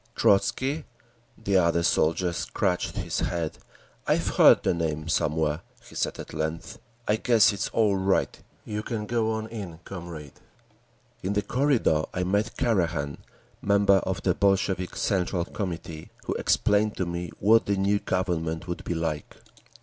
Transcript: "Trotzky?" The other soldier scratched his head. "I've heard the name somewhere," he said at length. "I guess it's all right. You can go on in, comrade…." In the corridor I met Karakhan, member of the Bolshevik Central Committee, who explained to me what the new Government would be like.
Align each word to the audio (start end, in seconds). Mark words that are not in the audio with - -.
"Trotzky?" 0.15 0.85
The 1.37 1.57
other 1.57 1.83
soldier 1.83 2.33
scratched 2.33 2.95
his 2.97 3.19
head. 3.19 3.59
"I've 4.07 4.29
heard 4.29 4.63
the 4.63 4.73
name 4.73 5.07
somewhere," 5.07 5.61
he 5.87 5.93
said 5.93 6.17
at 6.17 6.33
length. 6.33 6.79
"I 7.07 7.17
guess 7.17 7.53
it's 7.53 7.69
all 7.69 7.97
right. 7.97 8.41
You 8.65 8.81
can 8.81 9.05
go 9.05 9.31
on 9.33 9.45
in, 9.49 9.77
comrade…." 9.85 10.39
In 11.21 11.33
the 11.33 11.43
corridor 11.43 12.01
I 12.15 12.23
met 12.23 12.57
Karakhan, 12.57 13.19
member 13.61 13.97
of 13.97 14.23
the 14.23 14.33
Bolshevik 14.33 14.95
Central 14.95 15.45
Committee, 15.45 16.09
who 16.25 16.33
explained 16.33 16.97
to 16.97 17.05
me 17.05 17.29
what 17.37 17.67
the 17.67 17.77
new 17.77 17.99
Government 17.99 18.67
would 18.67 18.83
be 18.83 18.95
like. 18.95 19.35